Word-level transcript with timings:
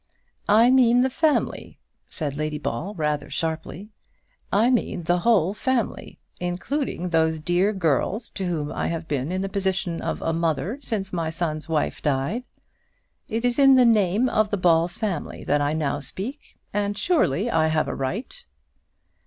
"I 0.49 0.71
mean 0.71 1.01
the 1.01 1.11
family," 1.11 1.77
said 2.09 2.35
Lady 2.35 2.57
Ball 2.57 2.95
rather 2.95 3.29
sharply. 3.29 3.91
"I 4.51 4.71
mean 4.71 5.03
the 5.03 5.19
whole 5.19 5.53
family, 5.53 6.17
including 6.39 7.09
those 7.09 7.37
dear 7.37 7.71
girls 7.71 8.29
to 8.29 8.47
whom 8.47 8.71
I 8.71 8.87
have 8.87 9.07
been 9.07 9.31
in 9.31 9.43
the 9.43 9.47
position 9.47 10.01
of 10.01 10.19
a 10.23 10.33
mother 10.33 10.79
since 10.81 11.13
my 11.13 11.29
son's 11.29 11.69
wife 11.69 12.01
died. 12.01 12.47
It 13.29 13.45
is 13.45 13.59
in 13.59 13.75
the 13.75 13.85
name 13.85 14.27
of 14.27 14.49
the 14.49 14.57
Ball 14.57 14.87
family 14.87 15.43
that 15.43 15.61
I 15.61 15.73
now 15.73 15.99
speak, 15.99 16.57
and 16.73 16.97
surely 16.97 17.51
I 17.51 17.67
have 17.67 17.87
a 17.87 17.93
right." 17.93 18.43